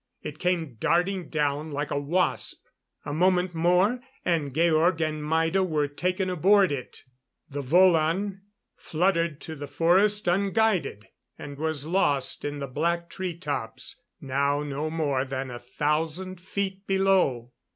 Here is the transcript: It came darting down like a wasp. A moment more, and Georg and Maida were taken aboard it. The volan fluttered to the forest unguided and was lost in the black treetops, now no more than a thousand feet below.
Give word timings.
It 0.23 0.39
came 0.39 0.77
darting 0.79 1.29
down 1.29 1.69
like 1.69 1.91
a 1.91 1.99
wasp. 1.99 2.63
A 3.05 3.13
moment 3.13 3.53
more, 3.53 3.99
and 4.25 4.51
Georg 4.51 4.99
and 4.99 5.23
Maida 5.23 5.63
were 5.63 5.87
taken 5.87 6.27
aboard 6.27 6.71
it. 6.71 7.03
The 7.51 7.61
volan 7.61 8.39
fluttered 8.75 9.39
to 9.41 9.55
the 9.55 9.67
forest 9.67 10.27
unguided 10.27 11.07
and 11.37 11.55
was 11.59 11.85
lost 11.85 12.43
in 12.43 12.57
the 12.57 12.67
black 12.67 13.11
treetops, 13.11 14.01
now 14.19 14.63
no 14.63 14.89
more 14.89 15.23
than 15.23 15.51
a 15.51 15.59
thousand 15.59 16.41
feet 16.41 16.87
below. 16.87 17.51